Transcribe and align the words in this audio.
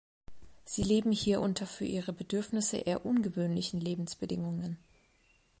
Sie 0.65 0.81
leben 0.81 1.11
hier 1.11 1.41
unter 1.41 1.67
für 1.67 1.85
ihre 1.85 2.11
Bedürfnisse 2.11 2.77
eher 2.77 3.05
ungewöhnlichen 3.05 3.79
Lebensbedingungen. 3.79 4.79